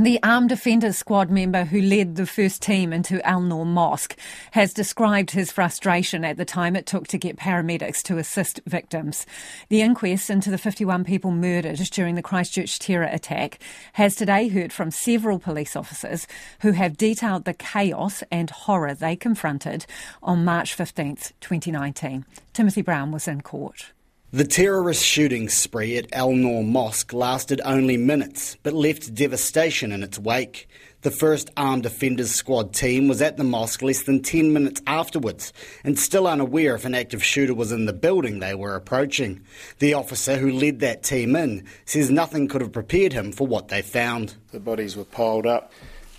The 0.00 0.22
armed 0.22 0.52
offenders 0.52 0.96
squad 0.96 1.28
member 1.28 1.64
who 1.64 1.80
led 1.80 2.14
the 2.14 2.24
first 2.24 2.62
team 2.62 2.92
into 2.92 3.20
Al 3.26 3.40
Noor 3.40 3.66
Mosque 3.66 4.16
has 4.52 4.72
described 4.72 5.32
his 5.32 5.50
frustration 5.50 6.24
at 6.24 6.36
the 6.36 6.44
time 6.44 6.76
it 6.76 6.86
took 6.86 7.08
to 7.08 7.18
get 7.18 7.36
paramedics 7.36 8.00
to 8.04 8.16
assist 8.16 8.60
victims. 8.64 9.26
The 9.70 9.82
inquest 9.82 10.30
into 10.30 10.52
the 10.52 10.56
51 10.58 11.02
people 11.02 11.32
murdered 11.32 11.78
during 11.90 12.14
the 12.14 12.22
Christchurch 12.22 12.78
terror 12.78 13.08
attack 13.10 13.58
has 13.94 14.14
today 14.14 14.46
heard 14.46 14.72
from 14.72 14.92
several 14.92 15.40
police 15.40 15.74
officers 15.74 16.28
who 16.60 16.70
have 16.72 16.96
detailed 16.96 17.44
the 17.44 17.52
chaos 17.52 18.22
and 18.30 18.50
horror 18.50 18.94
they 18.94 19.16
confronted 19.16 19.84
on 20.22 20.44
March 20.44 20.76
15th, 20.76 21.32
2019. 21.40 22.24
Timothy 22.52 22.82
Brown 22.82 23.10
was 23.10 23.26
in 23.26 23.40
court. 23.40 23.90
The 24.30 24.44
terrorist 24.44 25.02
shooting 25.02 25.48
spree 25.48 25.96
at 25.96 26.12
Al 26.12 26.32
Noor 26.32 26.62
Mosque 26.62 27.14
lasted 27.14 27.62
only 27.64 27.96
minutes, 27.96 28.58
but 28.62 28.74
left 28.74 29.14
devastation 29.14 29.90
in 29.90 30.02
its 30.02 30.18
wake. 30.18 30.68
The 31.00 31.10
first 31.10 31.48
armed 31.56 31.86
offenders 31.86 32.32
squad 32.32 32.74
team 32.74 33.08
was 33.08 33.22
at 33.22 33.38
the 33.38 33.44
mosque 33.44 33.80
less 33.80 34.02
than 34.02 34.20
10 34.22 34.52
minutes 34.52 34.82
afterwards 34.86 35.54
and 35.82 35.98
still 35.98 36.26
unaware 36.26 36.74
if 36.74 36.84
an 36.84 36.94
active 36.94 37.24
shooter 37.24 37.54
was 37.54 37.72
in 37.72 37.86
the 37.86 37.94
building 37.94 38.40
they 38.40 38.54
were 38.54 38.74
approaching. 38.74 39.40
The 39.78 39.94
officer 39.94 40.36
who 40.36 40.52
led 40.52 40.80
that 40.80 41.02
team 41.02 41.34
in 41.34 41.66
says 41.86 42.10
nothing 42.10 42.48
could 42.48 42.60
have 42.60 42.72
prepared 42.72 43.14
him 43.14 43.32
for 43.32 43.46
what 43.46 43.68
they 43.68 43.80
found. 43.80 44.34
The 44.52 44.60
bodies 44.60 44.94
were 44.94 45.04
piled 45.04 45.46
up, 45.46 45.72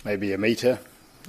maybe 0.04 0.32
a 0.32 0.38
metre 0.38 0.80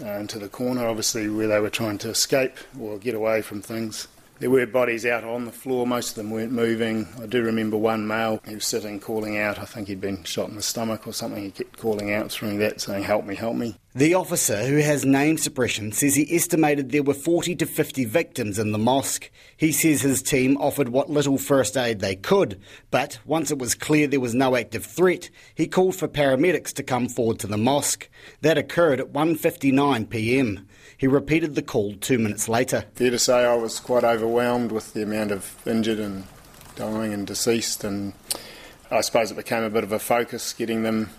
uh, 0.01 0.13
into 0.13 0.39
the 0.39 0.49
corner, 0.49 0.87
obviously 0.87 1.29
where 1.29 1.47
they 1.47 1.59
were 1.59 1.69
trying 1.69 1.99
to 1.99 2.09
escape 2.09 2.55
or 2.79 2.97
get 2.97 3.13
away 3.13 3.43
from 3.43 3.61
things. 3.61 4.07
There 4.41 4.49
were 4.49 4.65
bodies 4.65 5.05
out 5.05 5.23
on 5.23 5.45
the 5.45 5.51
floor, 5.51 5.85
most 5.85 6.09
of 6.09 6.15
them 6.15 6.31
weren't 6.31 6.51
moving. 6.51 7.07
I 7.21 7.27
do 7.27 7.43
remember 7.43 7.77
one 7.77 8.07
male, 8.07 8.41
he 8.47 8.55
was 8.55 8.65
sitting 8.65 8.99
calling 8.99 9.37
out. 9.37 9.59
I 9.59 9.65
think 9.65 9.87
he'd 9.87 10.01
been 10.01 10.23
shot 10.23 10.49
in 10.49 10.55
the 10.55 10.63
stomach 10.63 11.05
or 11.05 11.13
something. 11.13 11.43
He 11.43 11.51
kept 11.51 11.77
calling 11.77 12.11
out 12.11 12.31
through 12.31 12.57
that, 12.57 12.81
saying, 12.81 13.03
Help 13.03 13.23
me, 13.23 13.35
help 13.35 13.55
me. 13.55 13.75
The 13.93 14.13
officer, 14.13 14.63
who 14.63 14.77
has 14.77 15.03
name 15.03 15.37
suppression, 15.37 15.91
says 15.91 16.15
he 16.15 16.33
estimated 16.33 16.91
there 16.91 17.03
were 17.03 17.13
40 17.13 17.57
to 17.57 17.65
50 17.65 18.05
victims 18.05 18.57
in 18.57 18.71
the 18.71 18.77
mosque. 18.77 19.29
He 19.57 19.73
says 19.73 20.01
his 20.01 20.21
team 20.21 20.55
offered 20.61 20.87
what 20.87 21.09
little 21.09 21.37
first 21.37 21.75
aid 21.75 21.99
they 21.99 22.15
could, 22.15 22.57
but 22.89 23.19
once 23.25 23.51
it 23.51 23.57
was 23.57 23.75
clear 23.75 24.07
there 24.07 24.21
was 24.21 24.33
no 24.33 24.55
active 24.55 24.85
threat, 24.85 25.29
he 25.55 25.67
called 25.67 25.97
for 25.97 26.07
paramedics 26.07 26.71
to 26.75 26.83
come 26.83 27.09
forward 27.09 27.39
to 27.39 27.47
the 27.47 27.57
mosque. 27.57 28.07
That 28.39 28.57
occurred 28.57 29.01
at 29.01 29.11
1:59 29.11 30.09
p.m. 30.09 30.69
He 30.97 31.07
repeated 31.07 31.55
the 31.55 31.61
call 31.61 31.95
2 31.95 32.17
minutes 32.17 32.47
later. 32.47 32.85
Fair 32.95 33.11
to 33.11 33.19
say 33.19 33.43
I 33.43 33.55
was 33.55 33.81
quite 33.81 34.05
overwhelmed 34.05 34.71
with 34.71 34.93
the 34.93 35.03
amount 35.03 35.31
of 35.31 35.57
injured 35.67 35.99
and 35.99 36.27
dying 36.77 37.11
and 37.11 37.27
deceased 37.27 37.83
and 37.83 38.13
I 38.89 39.01
suppose 39.01 39.31
it 39.31 39.35
became 39.35 39.63
a 39.63 39.69
bit 39.69 39.83
of 39.83 39.91
a 39.91 39.99
focus 39.99 40.53
getting 40.53 40.83
them 40.83 41.09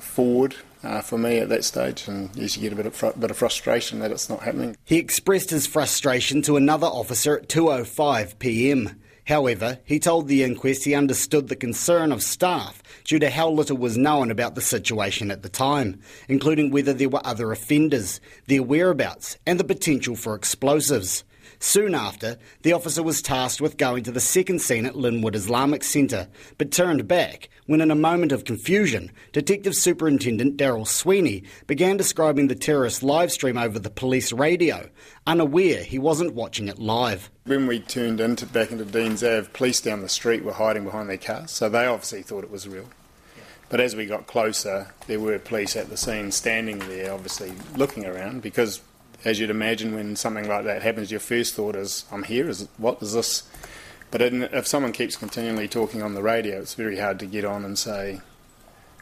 forward 0.00 0.56
uh, 0.82 1.00
for 1.00 1.18
me 1.18 1.38
at 1.38 1.48
that 1.48 1.64
stage, 1.64 2.08
and 2.08 2.30
yes, 2.34 2.56
you 2.56 2.62
get 2.62 2.72
a 2.72 2.76
bit 2.76 2.86
of, 2.86 2.94
fr- 2.94 3.18
bit 3.18 3.30
of 3.30 3.36
frustration 3.36 4.00
that 4.00 4.10
it's 4.10 4.28
not 4.28 4.42
happening. 4.42 4.76
He 4.84 4.98
expressed 4.98 5.50
his 5.50 5.66
frustration 5.66 6.42
to 6.42 6.56
another 6.56 6.86
officer 6.86 7.38
at 7.38 7.48
2:05 7.48 8.38
p.m. 8.38 9.00
However, 9.26 9.78
he 9.84 9.98
told 9.98 10.28
the 10.28 10.42
inquest 10.42 10.84
he 10.84 10.94
understood 10.94 11.48
the 11.48 11.56
concern 11.56 12.12
of 12.12 12.22
staff 12.22 12.82
due 13.04 13.18
to 13.18 13.30
how 13.30 13.48
little 13.48 13.78
was 13.78 13.96
known 13.96 14.30
about 14.30 14.54
the 14.54 14.60
situation 14.60 15.30
at 15.30 15.42
the 15.42 15.48
time, 15.48 16.00
including 16.28 16.70
whether 16.70 16.92
there 16.92 17.08
were 17.08 17.26
other 17.26 17.50
offenders, 17.50 18.20
their 18.46 18.62
whereabouts, 18.62 19.38
and 19.46 19.58
the 19.58 19.64
potential 19.64 20.14
for 20.14 20.34
explosives. 20.34 21.24
Soon 21.58 21.94
after, 21.94 22.36
the 22.62 22.72
officer 22.72 23.02
was 23.02 23.22
tasked 23.22 23.60
with 23.60 23.76
going 23.76 24.04
to 24.04 24.12
the 24.12 24.20
second 24.20 24.60
scene 24.60 24.86
at 24.86 24.96
Linwood 24.96 25.34
Islamic 25.34 25.84
Centre, 25.84 26.28
but 26.58 26.70
turned 26.70 27.06
back 27.08 27.48
when, 27.66 27.80
in 27.80 27.90
a 27.90 27.96
moment 27.96 28.32
of 28.32 28.44
confusion, 28.44 29.10
Detective 29.32 29.74
Superintendent 29.74 30.56
Daryl 30.56 30.86
Sweeney 30.86 31.44
began 31.66 31.96
describing 31.96 32.48
the 32.48 32.54
terrorist 32.54 33.02
live 33.02 33.32
stream 33.32 33.56
over 33.56 33.78
the 33.78 33.90
police 33.90 34.32
radio, 34.32 34.88
unaware 35.26 35.82
he 35.82 35.98
wasn't 35.98 36.34
watching 36.34 36.68
it 36.68 36.78
live. 36.78 37.30
When 37.44 37.66
we 37.66 37.80
turned 37.80 38.20
into 38.20 38.46
back 38.46 38.70
into 38.70 38.84
Dean's 38.84 39.24
Ave, 39.24 39.48
police 39.52 39.80
down 39.80 40.02
the 40.02 40.08
street 40.08 40.44
were 40.44 40.52
hiding 40.52 40.84
behind 40.84 41.08
their 41.08 41.18
cars, 41.18 41.50
so 41.50 41.68
they 41.68 41.86
obviously 41.86 42.22
thought 42.22 42.44
it 42.44 42.50
was 42.50 42.68
real. 42.68 42.88
But 43.70 43.80
as 43.80 43.96
we 43.96 44.06
got 44.06 44.26
closer, 44.26 44.92
there 45.06 45.18
were 45.18 45.38
police 45.38 45.74
at 45.74 45.88
the 45.88 45.96
scene 45.96 46.30
standing 46.30 46.78
there, 46.80 47.12
obviously 47.12 47.52
looking 47.76 48.04
around 48.04 48.42
because 48.42 48.80
as 49.24 49.40
you'd 49.40 49.50
imagine, 49.50 49.94
when 49.94 50.16
something 50.16 50.48
like 50.48 50.64
that 50.64 50.82
happens, 50.82 51.10
your 51.10 51.20
first 51.20 51.54
thought 51.54 51.76
is, 51.76 52.04
"I'm 52.12 52.24
here. 52.24 52.48
Is 52.48 52.68
what 52.76 53.02
is 53.02 53.12
this?" 53.14 53.42
But 54.10 54.22
if 54.22 54.66
someone 54.66 54.92
keeps 54.92 55.16
continually 55.16 55.66
talking 55.66 56.02
on 56.02 56.14
the 56.14 56.22
radio, 56.22 56.60
it's 56.60 56.74
very 56.74 56.98
hard 56.98 57.18
to 57.18 57.26
get 57.26 57.44
on 57.44 57.64
and 57.64 57.78
say, 57.78 58.20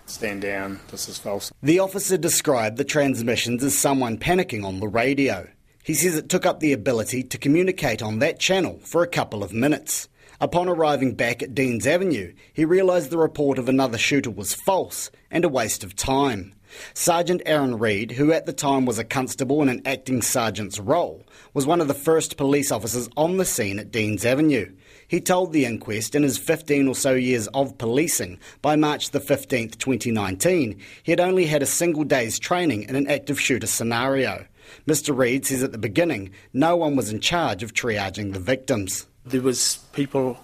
"Stand 0.07 0.43
down. 0.43 0.81
This 0.91 1.09
is 1.09 1.19
false." 1.19 1.53
The 1.63 1.79
officer 1.79 2.17
described 2.17 2.79
the 2.79 2.85
transmissions 2.85 3.63
as 3.63 3.77
someone 3.77 4.17
panicking 4.17 4.65
on 4.65 4.81
the 4.81 4.89
radio. 4.89 5.49
He 5.85 5.95
says 5.95 6.17
it 6.17 6.29
took 6.29 6.47
up 6.47 6.61
the 6.61 6.73
ability 6.73 7.25
to 7.25 7.39
communicate 7.39 8.03
on 8.03 8.21
that 8.21 8.39
channel 8.39 8.81
for 8.85 9.03
a 9.03 9.09
couple 9.09 9.43
of 9.43 9.53
minutes. 9.53 10.09
Upon 10.43 10.69
arriving 10.69 11.15
back 11.15 11.41
at 11.41 11.55
Deans 11.55 11.87
Avenue, 11.87 12.33
he 12.53 12.65
realised 12.65 13.11
the 13.11 13.17
report 13.17 13.61
of 13.61 13.69
another 13.69 13.97
shooter 13.97 14.29
was 14.29 14.53
false 14.53 15.09
and 15.31 15.45
a 15.45 15.49
waste 15.49 15.85
of 15.85 15.95
time. 15.95 16.53
Sergeant 16.95 17.43
Aaron 17.47 17.79
Reid, 17.79 18.11
who 18.11 18.33
at 18.33 18.45
the 18.45 18.53
time 18.53 18.85
was 18.85 18.99
a 18.99 19.05
constable 19.05 19.63
in 19.63 19.69
an 19.69 19.83
acting 19.87 20.21
sergeant's 20.21 20.81
role, 20.81 21.25
was 21.55 21.65
one 21.65 21.81
of 21.81 21.87
the 21.87 21.95
first 21.95 22.37
police 22.37 22.73
officers 22.73 23.09
on 23.17 23.37
the 23.37 23.45
scene 23.45 23.79
at 23.79 23.93
Deans 23.93 24.25
Avenue. 24.25 24.75
He 25.07 25.21
told 25.21 25.53
the 25.53 25.65
inquest 25.65 26.17
in 26.17 26.25
his 26.25 26.39
15 26.39 26.89
or 26.89 26.97
so 26.97 27.15
years 27.15 27.47
of 27.55 27.79
policing, 27.79 28.41
by 28.63 28.75
March 28.75 29.13
the 29.13 29.21
15th, 29.21 29.79
2019, 29.79 30.77
he 31.05 31.13
had 31.13 31.21
only 31.21 31.47
had 31.47 31.63
a 31.63 31.67
single 31.67 32.03
day's 32.03 32.41
training 32.41 32.83
in 32.83 32.97
an 32.97 33.07
active 33.07 33.41
shooter 33.41 33.69
scenario. 33.69 34.45
Mr 34.89 35.17
Reid 35.17 35.47
says 35.47 35.63
at 35.63 35.71
the 35.71 35.79
beginning, 35.79 36.33
no 36.53 36.77
one 36.77 36.97
was 36.97 37.13
in 37.13 37.21
charge 37.21 37.63
of 37.63 37.75
triaging 37.75 38.33
the 38.33 38.41
victims. 38.41 39.07
There 39.25 39.41
was 39.41 39.79
people, 39.93 40.41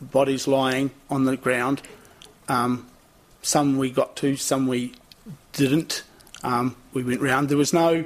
bodies 0.00 0.48
lying 0.48 0.90
on 1.08 1.24
the 1.24 1.36
ground. 1.36 1.82
Um, 2.48 2.88
some 3.42 3.78
we 3.78 3.90
got 3.90 4.16
to, 4.16 4.36
some 4.36 4.66
we 4.66 4.94
didn't. 5.52 6.02
Um, 6.42 6.76
we 6.92 7.02
went 7.02 7.20
round. 7.20 7.48
There 7.48 7.58
was 7.58 7.72
no. 7.72 8.04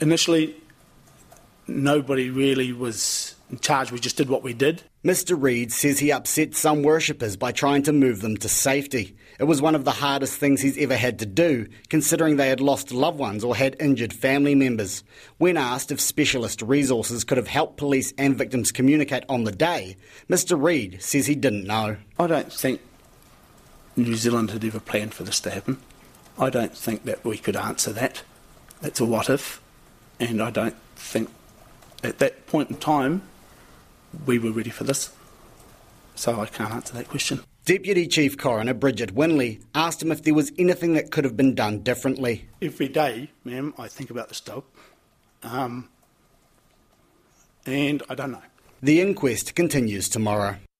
Initially, 0.00 0.56
nobody 1.66 2.30
really 2.30 2.72
was 2.72 3.25
in 3.50 3.58
charge. 3.58 3.92
We 3.92 4.00
just 4.00 4.16
did 4.16 4.28
what 4.28 4.42
we 4.42 4.52
did. 4.52 4.82
Mr. 5.04 5.40
Reid 5.40 5.72
says 5.72 5.98
he 5.98 6.10
upset 6.10 6.54
some 6.54 6.82
worshippers 6.82 7.36
by 7.36 7.52
trying 7.52 7.82
to 7.84 7.92
move 7.92 8.20
them 8.20 8.36
to 8.38 8.48
safety. 8.48 9.16
It 9.38 9.44
was 9.44 9.62
one 9.62 9.74
of 9.74 9.84
the 9.84 9.92
hardest 9.92 10.38
things 10.38 10.60
he's 10.60 10.78
ever 10.78 10.96
had 10.96 11.18
to 11.20 11.26
do, 11.26 11.68
considering 11.88 12.36
they 12.36 12.48
had 12.48 12.60
lost 12.60 12.92
loved 12.92 13.18
ones 13.18 13.44
or 13.44 13.54
had 13.54 13.76
injured 13.78 14.12
family 14.12 14.54
members. 14.54 15.04
When 15.38 15.56
asked 15.56 15.92
if 15.92 16.00
specialist 16.00 16.62
resources 16.62 17.22
could 17.22 17.36
have 17.36 17.48
helped 17.48 17.76
police 17.76 18.12
and 18.18 18.36
victims 18.36 18.72
communicate 18.72 19.24
on 19.28 19.44
the 19.44 19.52
day, 19.52 19.96
Mr. 20.28 20.60
Reid 20.60 21.02
says 21.02 21.26
he 21.26 21.34
didn't 21.34 21.66
know. 21.66 21.96
I 22.18 22.26
don't 22.26 22.52
think 22.52 22.80
New 23.94 24.16
Zealand 24.16 24.50
had 24.50 24.64
ever 24.64 24.80
planned 24.80 25.14
for 25.14 25.22
this 25.22 25.40
to 25.40 25.50
happen. 25.50 25.78
I 26.38 26.50
don't 26.50 26.76
think 26.76 27.04
that 27.04 27.24
we 27.24 27.38
could 27.38 27.56
answer 27.56 27.92
that. 27.92 28.22
That's 28.80 29.00
a 29.00 29.04
what 29.04 29.30
if, 29.30 29.62
and 30.20 30.42
I 30.42 30.50
don't 30.50 30.76
think 30.96 31.30
at 32.02 32.18
that 32.18 32.46
point 32.46 32.70
in 32.70 32.76
time 32.76 33.22
we 34.24 34.38
were 34.38 34.50
ready 34.50 34.70
for 34.70 34.84
this. 34.84 35.14
So 36.14 36.40
I 36.40 36.46
can't 36.46 36.72
answer 36.72 36.94
that 36.94 37.08
question. 37.08 37.40
Deputy 37.66 38.06
Chief 38.06 38.38
Coroner 38.38 38.74
Brigitte 38.74 39.12
Windley 39.12 39.60
asked 39.74 40.00
him 40.00 40.12
if 40.12 40.22
there 40.22 40.34
was 40.34 40.52
anything 40.56 40.94
that 40.94 41.10
could 41.10 41.24
have 41.24 41.36
been 41.36 41.54
done 41.54 41.80
differently. 41.80 42.48
Every 42.62 42.88
day, 42.88 43.30
ma'am, 43.44 43.74
I 43.76 43.88
think 43.88 44.10
about 44.10 44.28
this 44.28 44.40
dog. 44.40 44.64
Um, 45.42 45.88
and 47.66 48.02
I 48.08 48.14
don't 48.14 48.30
know. 48.30 48.42
The 48.82 49.00
inquest 49.00 49.54
continues 49.54 50.08
tomorrow. 50.08 50.56